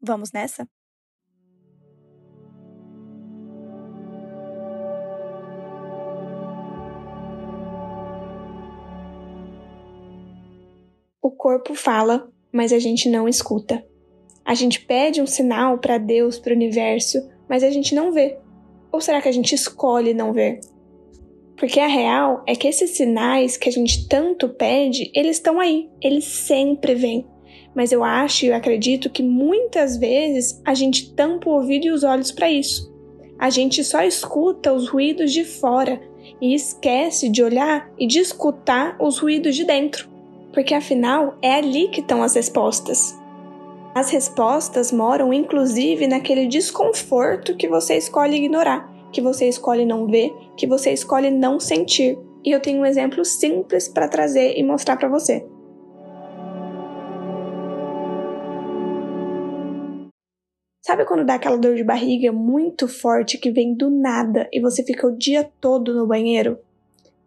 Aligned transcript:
Vamos 0.00 0.30
nessa? 0.32 0.68
O 11.20 11.30
corpo 11.30 11.74
fala, 11.74 12.30
mas 12.52 12.72
a 12.72 12.78
gente 12.78 13.08
não 13.08 13.28
escuta. 13.28 13.84
A 14.44 14.54
gente 14.54 14.80
pede 14.80 15.20
um 15.20 15.26
sinal 15.26 15.78
para 15.78 15.98
Deus, 15.98 16.38
para 16.38 16.52
o 16.52 16.56
universo, 16.56 17.18
mas 17.48 17.62
a 17.62 17.70
gente 17.70 17.94
não 17.94 18.12
vê. 18.12 18.38
Ou 18.90 19.00
será 19.00 19.20
que 19.20 19.28
a 19.28 19.32
gente 19.32 19.54
escolhe 19.54 20.14
não 20.14 20.32
ver? 20.32 20.60
Porque 21.56 21.80
a 21.80 21.88
real 21.88 22.44
é 22.46 22.54
que 22.54 22.68
esses 22.68 22.90
sinais 22.90 23.56
que 23.56 23.68
a 23.68 23.72
gente 23.72 24.08
tanto 24.08 24.48
pede, 24.48 25.10
eles 25.12 25.36
estão 25.36 25.58
aí, 25.58 25.90
eles 26.00 26.24
sempre 26.24 26.94
vêm. 26.94 27.26
Mas 27.78 27.92
eu 27.92 28.02
acho 28.02 28.44
e 28.44 28.52
acredito 28.52 29.08
que 29.08 29.22
muitas 29.22 29.96
vezes 29.96 30.60
a 30.64 30.74
gente 30.74 31.14
tampa 31.14 31.48
o 31.48 31.52
ouvido 31.52 31.86
e 31.86 31.92
os 31.92 32.02
olhos 32.02 32.32
para 32.32 32.50
isso. 32.50 32.92
A 33.38 33.50
gente 33.50 33.84
só 33.84 34.02
escuta 34.02 34.72
os 34.72 34.88
ruídos 34.88 35.32
de 35.32 35.44
fora 35.44 36.00
e 36.42 36.56
esquece 36.56 37.28
de 37.28 37.40
olhar 37.40 37.88
e 37.96 38.04
de 38.04 38.18
escutar 38.18 38.96
os 39.00 39.18
ruídos 39.18 39.54
de 39.54 39.62
dentro. 39.62 40.08
Porque 40.52 40.74
afinal 40.74 41.38
é 41.40 41.54
ali 41.54 41.86
que 41.86 42.00
estão 42.00 42.20
as 42.20 42.34
respostas. 42.34 43.16
As 43.94 44.10
respostas 44.10 44.90
moram 44.90 45.32
inclusive 45.32 46.08
naquele 46.08 46.48
desconforto 46.48 47.54
que 47.56 47.68
você 47.68 47.96
escolhe 47.96 48.38
ignorar 48.38 48.98
que 49.12 49.20
você 49.20 49.48
escolhe 49.48 49.84
não 49.84 50.06
ver, 50.06 50.34
que 50.56 50.66
você 50.66 50.92
escolhe 50.92 51.30
não 51.30 51.58
sentir. 51.58 52.18
E 52.44 52.50
eu 52.50 52.60
tenho 52.60 52.80
um 52.80 52.86
exemplo 52.86 53.24
simples 53.24 53.88
para 53.88 54.08
trazer 54.08 54.56
e 54.56 54.62
mostrar 54.62 54.96
para 54.96 55.08
você. 55.08 55.46
Sabe 60.88 61.04
quando 61.04 61.22
dá 61.22 61.34
aquela 61.34 61.58
dor 61.58 61.74
de 61.74 61.84
barriga 61.84 62.32
muito 62.32 62.88
forte 62.88 63.36
que 63.36 63.50
vem 63.50 63.74
do 63.74 63.90
nada 63.90 64.48
e 64.50 64.58
você 64.58 64.82
fica 64.82 65.06
o 65.06 65.14
dia 65.14 65.44
todo 65.60 65.94
no 65.94 66.06
banheiro? 66.06 66.58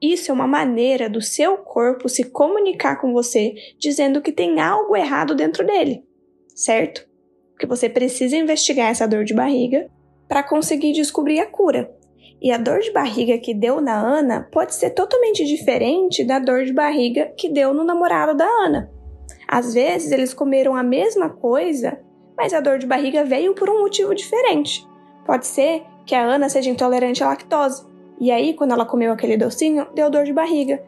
Isso 0.01 0.31
é 0.31 0.33
uma 0.33 0.47
maneira 0.47 1.07
do 1.07 1.21
seu 1.21 1.57
corpo 1.57 2.09
se 2.09 2.23
comunicar 2.23 2.99
com 2.99 3.13
você, 3.13 3.53
dizendo 3.77 4.19
que 4.19 4.31
tem 4.31 4.59
algo 4.59 4.97
errado 4.97 5.35
dentro 5.35 5.63
dele, 5.63 6.03
certo? 6.55 7.07
Que 7.59 7.67
você 7.67 7.87
precisa 7.87 8.35
investigar 8.35 8.89
essa 8.89 9.07
dor 9.07 9.23
de 9.23 9.35
barriga 9.35 9.87
para 10.27 10.41
conseguir 10.41 10.93
descobrir 10.93 11.39
a 11.39 11.45
cura. 11.45 11.95
E 12.41 12.51
a 12.51 12.57
dor 12.57 12.79
de 12.79 12.91
barriga 12.91 13.37
que 13.37 13.53
deu 13.53 13.79
na 13.79 13.95
Ana 13.95 14.49
pode 14.51 14.73
ser 14.73 14.89
totalmente 14.89 15.45
diferente 15.45 16.23
da 16.23 16.39
dor 16.39 16.65
de 16.65 16.73
barriga 16.73 17.31
que 17.37 17.47
deu 17.47 17.75
no 17.75 17.83
namorado 17.83 18.35
da 18.35 18.47
Ana. 18.65 18.91
Às 19.47 19.75
vezes 19.75 20.11
eles 20.11 20.33
comeram 20.33 20.75
a 20.75 20.81
mesma 20.81 21.29
coisa, 21.29 22.01
mas 22.41 22.55
a 22.55 22.59
dor 22.59 22.79
de 22.79 22.87
barriga 22.87 23.23
veio 23.23 23.53
por 23.53 23.69
um 23.69 23.81
motivo 23.81 24.15
diferente. 24.15 24.89
Pode 25.23 25.45
ser 25.45 25.83
que 26.07 26.15
a 26.15 26.23
Ana 26.23 26.49
seja 26.49 26.71
intolerante 26.71 27.23
à 27.23 27.27
lactose, 27.27 27.85
e 28.19 28.31
aí 28.31 28.55
quando 28.55 28.71
ela 28.71 28.83
comeu 28.83 29.11
aquele 29.11 29.37
docinho, 29.37 29.85
deu 29.93 30.09
dor 30.09 30.25
de 30.25 30.33
barriga. 30.33 30.83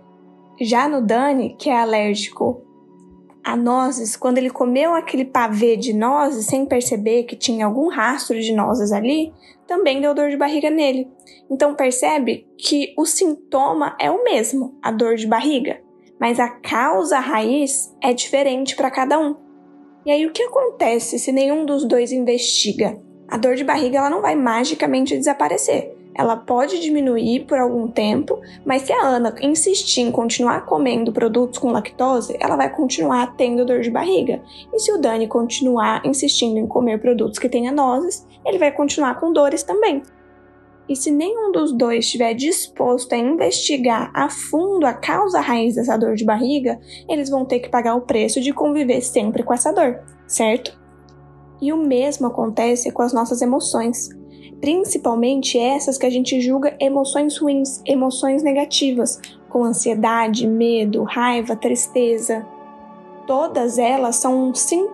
Já 0.60 0.90
no 0.90 1.00
Dani, 1.00 1.56
que 1.60 1.70
é 1.70 1.80
alérgico 1.80 2.64
a 3.44 3.56
nozes, 3.56 4.16
quando 4.16 4.40
ele 4.40 4.50
comeu 4.50 4.96
aquele 4.96 5.26
pavê 5.26 5.78
de 5.78 5.94
nozes 5.94 6.48
sem 6.48 6.66
perceber 6.66 7.26
que 7.26 7.36
tinha 7.36 7.68
algum 7.68 7.88
rastro 7.88 8.40
de 8.42 8.52
nozes 8.52 8.92
ali, 8.92 9.32
também 9.68 10.02
deu 10.02 10.16
dor 10.16 10.32
de 10.32 10.38
barriga 10.38 10.72
nele. 10.72 11.08
Então 11.52 11.76
percebe 11.76 12.48
que 12.58 12.96
o 12.98 13.06
sintoma 13.06 13.96
é 14.00 14.10
o 14.10 14.24
mesmo, 14.24 14.76
a 14.82 14.90
dor 14.90 15.18
de 15.18 15.28
barriga, 15.28 15.80
mas 16.20 16.40
a 16.40 16.50
causa 16.50 17.20
raiz 17.20 17.96
é 18.02 18.12
diferente 18.12 18.76
para 18.76 18.90
cada 18.90 19.20
um. 19.20 19.53
E 20.06 20.12
aí 20.12 20.26
o 20.26 20.32
que 20.32 20.44
acontece 20.44 21.18
se 21.18 21.32
nenhum 21.32 21.66
dos 21.66 21.86
dois 21.86 22.12
investiga? 22.12 23.00
A 23.28 23.38
dor 23.38 23.56
de 23.56 23.64
barriga 23.64 23.98
ela 23.98 24.10
não 24.10 24.22
vai 24.22 24.36
magicamente 24.36 25.18
desaparecer 25.18 25.94
ela 26.16 26.36
pode 26.36 26.80
diminuir 26.80 27.46
por 27.46 27.58
algum 27.58 27.88
tempo, 27.88 28.40
mas 28.66 28.84
se 28.84 28.94
a 28.94 29.02
Ana 29.02 29.34
insistir 29.42 30.02
em 30.02 30.12
continuar 30.12 30.66
comendo 30.66 31.12
produtos 31.12 31.60
com 31.60 31.72
lactose, 31.72 32.38
ela 32.40 32.56
vai 32.56 32.70
continuar 32.70 33.36
tendo 33.36 33.66
dor 33.66 33.82
de 33.82 33.90
barriga. 33.90 34.42
E 34.72 34.80
se 34.80 34.92
o 34.92 34.98
Dani 34.98 35.28
continuar 35.28 36.06
insistindo 36.06 36.58
em 36.58 36.68
comer 36.68 37.00
produtos 37.00 37.40
que 37.40 37.50
tenham 37.50 37.74
nozes, 37.74 38.26
ele 38.46 38.60
vai 38.60 38.72
continuar 38.72 39.20
com 39.20 39.34
dores 39.34 39.64
também. 39.64 40.04
E 40.88 40.96
se 40.96 41.10
nenhum 41.10 41.52
dos 41.52 41.72
dois 41.72 42.06
estiver 42.06 42.34
disposto 42.34 43.14
a 43.14 43.18
investigar 43.18 44.12
a 44.14 44.30
fundo 44.30 44.86
a 44.86 44.94
causa 44.94 45.40
raiz 45.40 45.76
dessa 45.76 45.98
dor 45.98 46.16
de 46.16 46.26
barriga, 46.26 46.80
eles 47.08 47.30
vão 47.30 47.46
ter 47.46 47.60
que 47.60 47.70
pagar 47.70 47.96
o 47.96 48.02
preço 48.02 48.42
de 48.42 48.54
conviver 48.54 49.02
sempre 49.02 49.44
com 49.44 49.54
essa 49.54 49.72
dor, 49.72 50.02
certo? 50.28 50.78
E 51.62 51.72
o 51.72 51.78
mesmo 51.78 52.28
acontece 52.28 52.92
com 52.92 53.02
as 53.02 53.14
nossas 53.14 53.42
emoções 53.42 54.10
principalmente 54.60 55.60
essas 55.60 55.98
que 55.98 56.06
a 56.06 56.10
gente 56.10 56.40
julga 56.40 56.74
emoções 56.80 57.38
ruins, 57.38 57.82
emoções 57.86 58.42
negativas, 58.42 59.20
como 59.50 59.66
ansiedade, 59.66 60.48
medo, 60.48 61.04
raiva, 61.04 61.54
tristeza, 61.54 62.48
Todas 63.26 63.78
elas 63.78 64.18
são 64.18 64.50
um 64.50 64.54
sintoma 64.54 64.93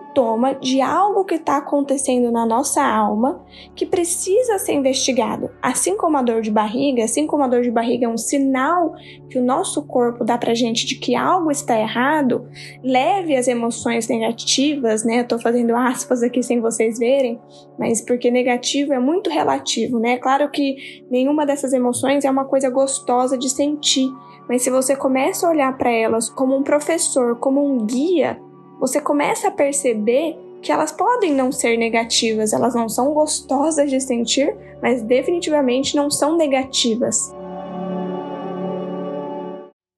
de 0.60 0.80
algo 0.80 1.24
que 1.24 1.36
está 1.36 1.58
acontecendo 1.58 2.30
na 2.30 2.44
nossa 2.44 2.82
alma 2.82 3.44
que 3.74 3.86
precisa 3.86 4.58
ser 4.58 4.72
investigado. 4.72 5.50
Assim 5.62 5.96
como 5.96 6.16
a 6.16 6.22
dor 6.22 6.42
de 6.42 6.50
barriga, 6.50 7.04
assim 7.04 7.26
como 7.26 7.42
a 7.42 7.48
dor 7.48 7.62
de 7.62 7.70
barriga 7.70 8.06
é 8.06 8.08
um 8.08 8.18
sinal 8.18 8.94
que 9.28 9.38
o 9.38 9.44
nosso 9.44 9.82
corpo 9.86 10.24
dá 10.24 10.36
pra 10.36 10.54
gente 10.54 10.86
de 10.86 10.96
que 10.96 11.14
algo 11.14 11.50
está 11.50 11.78
errado, 11.78 12.48
leve 12.82 13.36
as 13.36 13.48
emoções 13.48 14.08
negativas, 14.08 15.04
né? 15.04 15.20
Eu 15.20 15.28
tô 15.28 15.38
fazendo 15.38 15.74
aspas 15.76 16.22
aqui 16.22 16.42
sem 16.42 16.60
vocês 16.60 16.98
verem, 16.98 17.40
mas 17.78 18.00
porque 18.00 18.30
negativo 18.30 18.92
é 18.92 18.98
muito 18.98 19.30
relativo, 19.30 19.98
né? 19.98 20.18
Claro 20.18 20.50
que 20.50 21.04
nenhuma 21.10 21.46
dessas 21.46 21.72
emoções 21.72 22.24
é 22.24 22.30
uma 22.30 22.44
coisa 22.44 22.68
gostosa 22.68 23.38
de 23.38 23.48
sentir 23.48 24.10
mas 24.50 24.62
se 24.62 24.70
você 24.70 24.96
começa 24.96 25.46
a 25.46 25.50
olhar 25.50 25.78
para 25.78 25.92
elas 25.92 26.28
como 26.28 26.56
um 26.56 26.64
professor, 26.64 27.38
como 27.38 27.64
um 27.64 27.86
guia, 27.86 28.36
você 28.80 29.00
começa 29.00 29.48
a 29.48 29.50
perceber 29.50 30.38
que 30.62 30.72
elas 30.72 30.90
podem 30.90 31.34
não 31.34 31.52
ser 31.52 31.76
negativas, 31.76 32.52
elas 32.52 32.74
não 32.74 32.88
são 32.88 33.12
gostosas 33.12 33.90
de 33.90 34.00
sentir, 34.00 34.56
mas 34.82 35.02
definitivamente 35.02 35.94
não 35.94 36.10
são 36.10 36.36
negativas. 36.36 37.32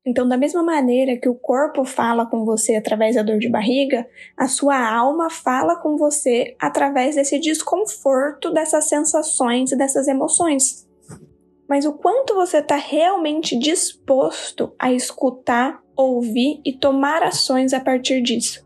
Então, 0.05 0.29
da 0.29 0.37
mesma 0.37 0.65
maneira 0.65 1.17
que 1.17 1.29
o 1.29 1.35
corpo 1.35 1.85
fala 1.85 2.27
com 2.27 2.45
você 2.45 2.75
através 2.75 3.15
da 3.15 3.23
dor 3.23 3.39
de 3.39 3.49
barriga, 3.49 4.05
a 4.37 4.49
sua 4.49 4.77
alma 4.77 5.31
fala 5.31 5.77
com 5.77 5.97
você 5.97 6.57
através 6.61 7.15
desse 7.15 7.39
desconforto, 7.39 8.53
dessas 8.53 8.89
sensações 8.89 9.71
e 9.71 9.77
dessas 9.77 10.09
emoções 10.09 10.87
mas 11.73 11.87
o 11.87 11.95
quanto 11.95 12.35
você 12.35 12.59
está 12.59 12.77
realmente 12.77 13.59
disposto 13.59 14.75
a 14.79 14.93
escutar, 14.93 15.83
ouvir 15.97 16.61
e 16.67 16.71
tomar 16.75 17.23
ações 17.23 17.73
a 17.73 17.81
partir 17.81 18.21
disso. 18.21 18.63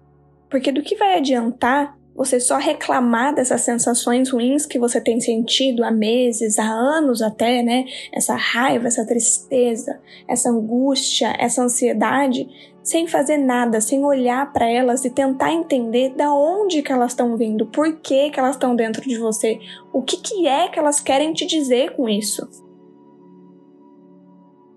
Porque 0.48 0.72
do 0.72 0.82
que 0.82 0.96
vai 0.96 1.16
adiantar 1.16 1.96
você 2.16 2.40
só 2.40 2.56
reclamar 2.56 3.34
dessas 3.34 3.60
sensações 3.60 4.30
ruins 4.30 4.64
que 4.64 4.78
você 4.78 4.98
tem 5.00 5.20
sentido 5.20 5.84
há 5.84 5.90
meses, 5.90 6.58
há 6.58 6.66
anos 6.66 7.20
até, 7.20 7.62
né? 7.62 7.84
Essa 8.10 8.34
raiva, 8.34 8.88
essa 8.88 9.06
tristeza, 9.06 10.00
essa 10.26 10.48
angústia, 10.48 11.36
essa 11.38 11.62
ansiedade, 11.62 12.48
sem 12.82 13.06
fazer 13.06 13.36
nada, 13.36 13.80
sem 13.80 14.02
olhar 14.04 14.50
para 14.52 14.66
elas 14.66 15.04
e 15.04 15.10
tentar 15.10 15.52
entender 15.52 16.14
da 16.14 16.32
onde 16.32 16.82
que 16.82 16.92
elas 16.92 17.12
estão 17.12 17.36
vindo, 17.36 17.66
por 17.66 17.96
que 17.96 18.30
que 18.30 18.40
elas 18.40 18.56
estão 18.56 18.74
dentro 18.74 19.02
de 19.02 19.18
você, 19.18 19.58
o 19.92 20.00
que 20.02 20.16
que 20.16 20.46
é 20.46 20.68
que 20.68 20.78
elas 20.78 21.00
querem 21.00 21.34
te 21.34 21.44
dizer 21.44 21.94
com 21.94 22.08
isso. 22.08 22.65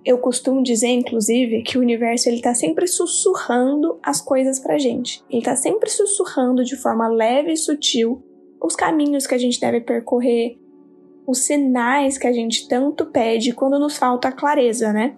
Eu 0.05 0.17
costumo 0.17 0.63
dizer, 0.63 0.87
inclusive, 0.87 1.61
que 1.61 1.77
o 1.77 1.81
universo 1.81 2.29
ele 2.29 2.37
está 2.37 2.55
sempre 2.55 2.87
sussurrando 2.87 3.99
as 4.01 4.21
coisas 4.21 4.59
para 4.59 4.77
gente. 4.77 5.23
Ele 5.29 5.39
está 5.39 5.55
sempre 5.55 5.89
sussurrando 5.89 6.63
de 6.63 6.75
forma 6.77 7.07
leve 7.07 7.51
e 7.51 7.57
sutil 7.57 8.23
os 8.61 8.75
caminhos 8.75 9.27
que 9.27 9.35
a 9.35 9.37
gente 9.37 9.59
deve 9.59 9.81
percorrer, 9.81 10.57
os 11.27 11.39
sinais 11.39 12.17
que 12.17 12.27
a 12.27 12.33
gente 12.33 12.67
tanto 12.67 13.05
pede 13.05 13.53
quando 13.53 13.79
nos 13.79 13.97
falta 13.97 14.31
clareza, 14.31 14.91
né? 14.91 15.15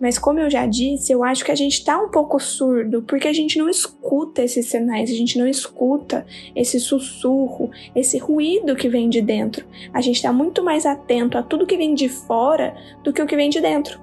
Mas 0.00 0.18
como 0.18 0.38
eu 0.38 0.48
já 0.48 0.64
disse, 0.64 1.12
eu 1.12 1.24
acho 1.24 1.44
que 1.44 1.50
a 1.50 1.56
gente 1.56 1.84
tá 1.84 2.00
um 2.00 2.08
pouco 2.08 2.38
surdo, 2.38 3.02
porque 3.02 3.26
a 3.26 3.32
gente 3.32 3.58
não 3.58 3.68
escuta 3.68 4.42
esses 4.42 4.66
sinais, 4.66 5.10
a 5.10 5.14
gente 5.14 5.38
não 5.38 5.46
escuta 5.48 6.24
esse 6.54 6.78
sussurro, 6.78 7.70
esse 7.94 8.18
ruído 8.18 8.76
que 8.76 8.88
vem 8.88 9.08
de 9.08 9.20
dentro. 9.20 9.66
A 9.92 10.00
gente 10.00 10.22
tá 10.22 10.32
muito 10.32 10.62
mais 10.62 10.86
atento 10.86 11.36
a 11.36 11.42
tudo 11.42 11.66
que 11.66 11.76
vem 11.76 11.94
de 11.94 12.08
fora 12.08 12.76
do 13.02 13.12
que 13.12 13.20
o 13.20 13.26
que 13.26 13.36
vem 13.36 13.50
de 13.50 13.60
dentro. 13.60 14.00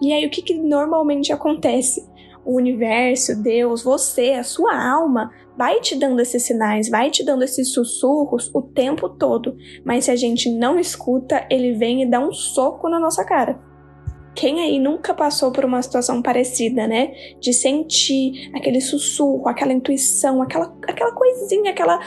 E 0.00 0.12
aí 0.12 0.24
o 0.26 0.30
que, 0.30 0.42
que 0.42 0.54
normalmente 0.54 1.32
acontece? 1.32 2.06
O 2.44 2.54
universo, 2.54 3.42
Deus, 3.42 3.82
você, 3.82 4.32
a 4.32 4.44
sua 4.44 4.80
alma, 4.80 5.32
vai 5.56 5.80
te 5.80 5.96
dando 5.96 6.20
esses 6.20 6.44
sinais, 6.44 6.88
vai 6.88 7.10
te 7.10 7.24
dando 7.24 7.42
esses 7.42 7.72
sussurros 7.72 8.48
o 8.54 8.62
tempo 8.62 9.08
todo. 9.08 9.56
Mas 9.84 10.04
se 10.04 10.12
a 10.12 10.16
gente 10.16 10.50
não 10.50 10.78
escuta, 10.78 11.44
ele 11.50 11.72
vem 11.72 12.02
e 12.02 12.06
dá 12.06 12.20
um 12.20 12.32
soco 12.32 12.88
na 12.88 13.00
nossa 13.00 13.24
cara. 13.24 13.58
Quem 14.36 14.60
aí 14.60 14.78
nunca 14.78 15.14
passou 15.14 15.50
por 15.50 15.64
uma 15.64 15.80
situação 15.80 16.20
parecida, 16.20 16.86
né? 16.86 17.14
De 17.40 17.54
sentir 17.54 18.50
aquele 18.54 18.82
sussurro, 18.82 19.48
aquela 19.48 19.72
intuição, 19.72 20.42
aquela, 20.42 20.76
aquela 20.86 21.10
coisinha, 21.12 21.70
aquela, 21.70 21.98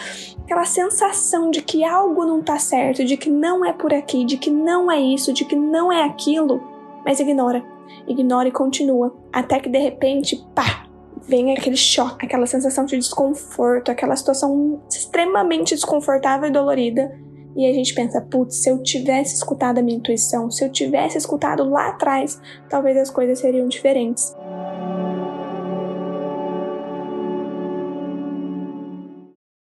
aquela 0.44 0.64
sensação 0.64 1.50
de 1.50 1.64
que 1.64 1.84
algo 1.84 2.24
não 2.24 2.44
tá 2.44 2.60
certo, 2.60 3.04
de 3.04 3.18
que 3.18 3.32
não 3.32 3.66
é 3.66 3.74
por 3.74 3.92
aqui, 3.92 4.24
de 4.26 4.38
que 4.38 4.52
não 4.52 4.92
é 4.92 5.02
isso, 5.02 5.34
de 5.34 5.44
que 5.44 5.56
não 5.56 5.92
é 5.92 6.04
aquilo, 6.04 6.62
mas 7.04 7.20
ignora. 7.20 7.66
Ignora 8.08 8.48
e 8.48 8.52
continua. 8.52 9.12
Até 9.34 9.60
que 9.60 9.68
de 9.68 9.80
repente, 9.80 10.40
pá, 10.54 10.88
vem 11.28 11.52
aquele 11.52 11.78
choque, 11.78 12.28
aquela 12.28 12.46
sensação 12.46 12.86
de 12.86 12.96
desconforto, 12.96 13.90
aquela 13.90 14.16
situação 14.16 14.80
extremamente 14.88 15.74
desconfortável 15.74 16.48
e 16.48 16.52
dolorida 16.52 17.12
e 17.60 17.70
a 17.70 17.74
gente 17.74 17.94
pensa, 17.94 18.22
putz, 18.22 18.64
se 18.64 18.70
eu 18.70 18.82
tivesse 18.82 19.36
escutado 19.36 19.80
a 19.80 19.82
minha 19.82 19.98
intuição, 19.98 20.50
se 20.50 20.64
eu 20.64 20.72
tivesse 20.72 21.18
escutado 21.18 21.70
lá 21.70 21.90
atrás, 21.90 22.40
talvez 22.70 22.96
as 22.96 23.10
coisas 23.10 23.38
seriam 23.38 23.68
diferentes. 23.68 24.34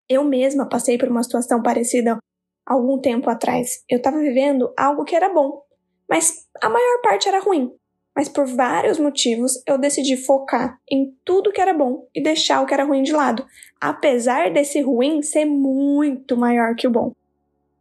Eu 0.10 0.24
mesma 0.24 0.68
passei 0.68 0.98
por 0.98 1.08
uma 1.08 1.22
situação 1.22 1.62
parecida 1.62 2.18
algum 2.66 3.00
tempo 3.00 3.30
atrás. 3.30 3.84
Eu 3.88 3.98
estava 3.98 4.18
vivendo 4.18 4.74
algo 4.76 5.04
que 5.04 5.16
era 5.16 5.32
bom, 5.32 5.62
mas 6.10 6.48
a 6.64 6.70
maior 6.70 7.00
parte 7.04 7.28
era 7.28 7.42
ruim. 7.42 7.72
Mas 8.16 8.28
por 8.28 8.48
vários 8.48 8.98
motivos 8.98 9.62
eu 9.68 9.78
decidi 9.78 10.18
focar 10.18 10.80
em 10.90 11.16
tudo 11.24 11.52
que 11.52 11.62
era 11.62 11.76
bom 11.76 12.08
e 12.14 12.24
deixar 12.24 12.62
o 12.62 12.66
que 12.66 12.74
era 12.74 12.86
ruim 12.86 13.04
de 13.04 13.14
lado, 13.14 13.46
apesar 13.80 14.52
desse 14.52 14.82
ruim 14.82 15.22
ser 15.22 15.46
muito 15.46 16.36
maior 16.36 16.74
que 16.76 16.88
o 16.88 16.92
bom 16.92 17.14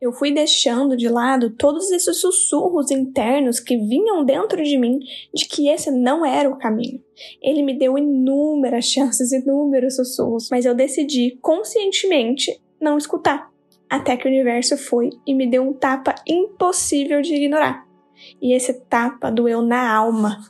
eu 0.02 0.12
fui 0.12 0.32
deixando 0.34 0.96
de 0.96 1.08
lado 1.08 1.50
todos 1.50 1.92
esses 1.92 2.20
sussurros 2.20 2.90
internos 2.90 3.60
que 3.60 3.76
vinham 3.76 4.24
dentro 4.24 4.60
de 4.60 4.76
mim 4.76 4.98
de 5.32 5.46
que 5.46 5.68
esse 5.68 5.92
não 5.92 6.26
era 6.26 6.50
o 6.50 6.58
caminho. 6.58 7.00
Ele 7.40 7.62
me 7.62 7.78
deu 7.78 7.96
inúmeras 7.96 8.86
chances, 8.90 9.30
inúmeros 9.30 9.94
sussurros, 9.94 10.48
mas 10.50 10.64
eu 10.64 10.74
decidi 10.74 11.38
conscientemente 11.40 12.60
não 12.80 12.98
escutar. 12.98 13.48
Até 13.88 14.16
que 14.16 14.26
o 14.26 14.30
universo 14.30 14.76
foi 14.76 15.10
e 15.24 15.32
me 15.32 15.48
deu 15.48 15.62
um 15.62 15.72
tapa 15.72 16.16
impossível 16.26 17.22
de 17.22 17.36
ignorar. 17.36 17.86
E 18.40 18.52
esse 18.52 18.74
tapa 18.86 19.30
doeu 19.30 19.62
na 19.62 19.88
alma, 19.94 20.40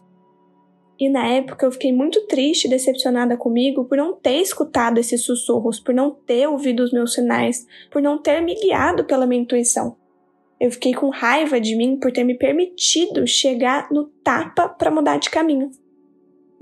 e 1.02 1.08
na 1.08 1.26
época 1.26 1.66
eu 1.66 1.72
fiquei 1.72 1.92
muito 1.92 2.28
triste 2.28 2.66
e 2.66 2.70
decepcionada 2.70 3.36
comigo 3.36 3.84
por 3.86 3.98
não 3.98 4.14
ter 4.14 4.36
escutado 4.36 4.98
esses 4.98 5.24
sussurros, 5.24 5.80
por 5.80 5.92
não 5.92 6.12
ter 6.12 6.46
ouvido 6.46 6.80
os 6.80 6.92
meus 6.92 7.14
sinais, 7.14 7.66
por 7.90 8.00
não 8.00 8.18
ter 8.18 8.40
me 8.40 8.54
guiado 8.54 9.04
pela 9.04 9.26
minha 9.26 9.42
intuição. 9.42 9.96
Eu 10.60 10.70
fiquei 10.70 10.94
com 10.94 11.08
raiva 11.08 11.60
de 11.60 11.74
mim 11.74 11.98
por 11.98 12.12
ter 12.12 12.22
me 12.22 12.38
permitido 12.38 13.26
chegar 13.26 13.88
no 13.90 14.04
tapa 14.22 14.68
para 14.68 14.92
mudar 14.92 15.16
de 15.16 15.28
caminho. 15.28 15.72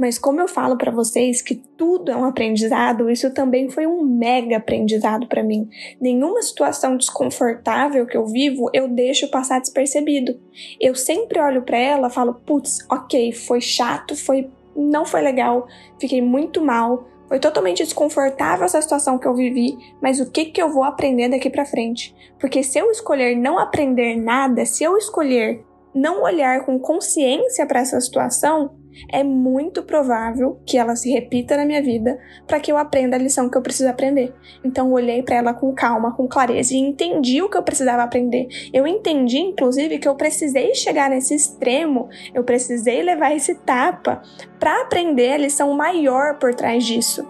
Mas 0.00 0.18
como 0.18 0.40
eu 0.40 0.48
falo 0.48 0.78
para 0.78 0.90
vocês 0.90 1.42
que 1.42 1.54
tudo 1.54 2.10
é 2.10 2.16
um 2.16 2.24
aprendizado, 2.24 3.10
isso 3.10 3.34
também 3.34 3.68
foi 3.68 3.86
um 3.86 4.02
mega 4.02 4.56
aprendizado 4.56 5.28
para 5.28 5.42
mim. 5.42 5.68
Nenhuma 6.00 6.40
situação 6.40 6.96
desconfortável 6.96 8.06
que 8.06 8.16
eu 8.16 8.26
vivo 8.26 8.70
eu 8.72 8.88
deixo 8.88 9.30
passar 9.30 9.60
despercebido. 9.60 10.40
Eu 10.80 10.94
sempre 10.94 11.38
olho 11.38 11.60
para 11.60 11.76
ela, 11.76 12.08
falo, 12.08 12.32
putz, 12.32 12.78
ok, 12.90 13.30
foi 13.32 13.60
chato, 13.60 14.16
foi 14.16 14.48
não 14.74 15.04
foi 15.04 15.20
legal, 15.20 15.66
fiquei 16.00 16.22
muito 16.22 16.64
mal, 16.64 17.06
foi 17.28 17.38
totalmente 17.38 17.84
desconfortável 17.84 18.64
essa 18.64 18.80
situação 18.80 19.18
que 19.18 19.28
eu 19.28 19.34
vivi, 19.34 19.76
mas 20.00 20.18
o 20.18 20.30
que 20.30 20.46
que 20.46 20.62
eu 20.62 20.72
vou 20.72 20.82
aprender 20.82 21.28
daqui 21.28 21.50
para 21.50 21.66
frente? 21.66 22.14
Porque 22.38 22.62
se 22.62 22.78
eu 22.78 22.90
escolher 22.90 23.36
não 23.36 23.58
aprender 23.58 24.16
nada, 24.16 24.64
se 24.64 24.82
eu 24.82 24.96
escolher 24.96 25.62
não 25.94 26.22
olhar 26.22 26.64
com 26.64 26.78
consciência 26.78 27.66
para 27.66 27.80
essa 27.80 28.00
situação, 28.00 28.79
é 29.08 29.22
muito 29.22 29.82
provável 29.82 30.60
que 30.66 30.76
ela 30.76 30.96
se 30.96 31.10
repita 31.10 31.56
na 31.56 31.64
minha 31.64 31.82
vida 31.82 32.18
para 32.46 32.60
que 32.60 32.70
eu 32.70 32.76
aprenda 32.76 33.16
a 33.16 33.18
lição 33.18 33.48
que 33.48 33.56
eu 33.56 33.62
preciso 33.62 33.88
aprender. 33.88 34.32
Então 34.64 34.92
olhei 34.92 35.22
para 35.22 35.36
ela 35.36 35.54
com 35.54 35.72
calma, 35.72 36.14
com 36.14 36.26
clareza 36.26 36.74
e 36.74 36.78
entendi 36.78 37.42
o 37.42 37.48
que 37.48 37.56
eu 37.56 37.62
precisava 37.62 38.02
aprender. 38.02 38.48
Eu 38.72 38.86
entendi, 38.86 39.38
inclusive, 39.38 39.98
que 39.98 40.08
eu 40.08 40.14
precisei 40.14 40.74
chegar 40.74 41.10
nesse 41.10 41.34
extremo, 41.34 42.08
eu 42.34 42.44
precisei 42.44 43.02
levar 43.02 43.34
esse 43.34 43.54
tapa 43.54 44.22
para 44.58 44.82
aprender 44.82 45.32
a 45.32 45.38
lição 45.38 45.72
maior 45.74 46.38
por 46.38 46.54
trás 46.54 46.84
disso. 46.84 47.26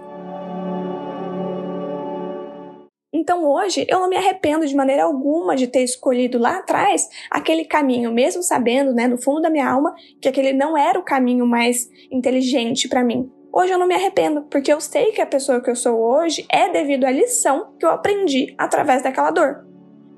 Então 3.21 3.45
hoje 3.45 3.87
eu 3.87 4.01
não 4.01 4.09
me 4.09 4.17
arrependo 4.17 4.67
de 4.67 4.75
maneira 4.75 5.05
alguma 5.05 5.55
de 5.55 5.67
ter 5.67 5.83
escolhido 5.85 6.39
lá 6.39 6.57
atrás 6.57 7.07
aquele 7.31 7.67
caminho, 7.67 8.11
mesmo 8.11 8.43
sabendo, 8.43 8.95
né, 8.95 9.07
no 9.07 9.21
fundo 9.21 9.43
da 9.43 9.51
minha 9.51 9.69
alma, 9.69 9.95
que 10.23 10.27
aquele 10.27 10.55
não 10.55 10.77
era 10.77 10.99
o 10.99 11.05
caminho 11.05 11.47
mais 11.47 11.87
inteligente 12.11 12.89
para 12.89 13.05
mim. 13.05 13.31
Hoje 13.53 13.73
eu 13.73 13.79
não 13.79 13.87
me 13.87 13.95
arrependo, 13.95 14.47
porque 14.51 14.73
eu 14.73 14.81
sei 14.81 15.13
que 15.13 15.21
a 15.21 15.27
pessoa 15.27 15.61
que 15.61 15.69
eu 15.69 15.77
sou 15.77 15.99
hoje 15.99 16.47
é 16.51 16.71
devido 16.71 17.05
à 17.05 17.11
lição 17.11 17.75
que 17.79 17.85
eu 17.85 17.91
aprendi 17.91 18.55
através 18.57 19.03
daquela 19.03 19.31
dor. 19.31 19.67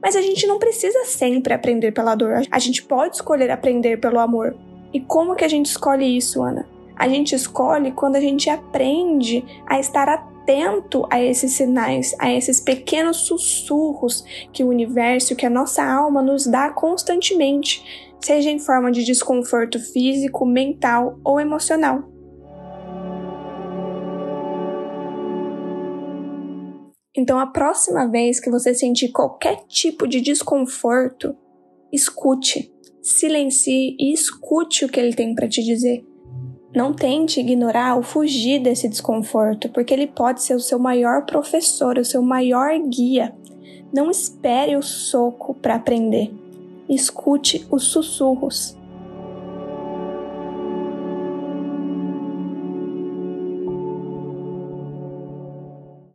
Mas 0.01 0.15
a 0.15 0.21
gente 0.21 0.47
não 0.47 0.61
precisa 0.61 1.05
sempre 1.05 1.55
aprender 1.55 1.91
pela 1.91 2.15
dor, 2.15 2.43
a 2.49 2.59
gente 2.61 2.85
pode 2.85 3.17
escolher 3.17 3.51
aprender 3.51 3.99
pelo 3.99 4.21
amor. 4.21 4.57
E 4.95 5.01
como 5.01 5.35
que 5.35 5.45
a 5.45 5.49
gente 5.49 5.67
escolhe 5.67 6.17
isso, 6.17 6.41
Ana? 6.41 6.69
A 6.95 7.09
gente 7.09 7.35
escolhe 7.35 7.91
quando 7.91 8.15
a 8.15 8.21
gente 8.21 8.49
aprende 8.49 9.45
a 9.67 9.81
estar 9.81 10.09
atento 10.09 10.32
atento 10.43 11.07
a 11.11 11.23
esses 11.23 11.53
sinais, 11.53 12.15
a 12.19 12.33
esses 12.33 12.61
pequenos 12.61 13.19
sussurros 13.19 14.25
que 14.53 14.65
o 14.65 14.69
universo, 14.69 15.37
que 15.37 15.47
a 15.47 15.51
nossa 15.51 15.83
alma 15.83 16.23
nos 16.23 16.47
dá 16.47 16.71
constantemente, 16.71 18.13
seja 18.21 18.51
em 18.51 18.59
forma 18.59 18.91
de 18.91 19.05
desconforto 19.05 19.79
físico, 19.79 20.45
mental 20.45 21.19
ou 21.25 21.41
emocional. 21.41 22.11
Então, 27.15 27.39
a 27.39 27.47
próxima 27.47 28.07
vez 28.11 28.41
que 28.41 28.51
você 28.51 28.75
sentir 28.75 29.13
qualquer 29.13 29.65
tipo 29.69 30.09
de 30.09 30.21
desconforto, 30.21 31.37
escute, 31.93 32.73
silencie 33.03 33.95
e 33.99 34.15
escute 34.15 34.85
o 34.85 34.89
que 34.89 34.99
ele 34.99 35.15
tem 35.15 35.35
para 35.35 35.47
te 35.47 35.63
dizer. 35.63 36.12
Não 36.75 36.93
tente 36.95 37.39
ignorar 37.39 37.97
ou 37.97 38.03
fugir 38.03 38.59
desse 38.59 38.89
desconforto, 38.89 39.69
porque 39.69 39.93
ele 39.93 40.07
pode 40.07 40.43
ser 40.43 40.55
o 40.55 40.61
seu 40.61 40.79
maior 40.79 41.27
professor, 41.27 41.99
o 41.99 42.05
seu 42.05 42.23
maior 42.23 42.79
guia. 42.79 43.35
Não 43.93 44.11
espere 44.11 44.75
o 44.75 44.83
soco 44.83 45.53
para 45.55 45.75
aprender. 45.75 46.33
Escute 46.89 47.67
os 47.71 47.85
sussurros. 47.85 48.77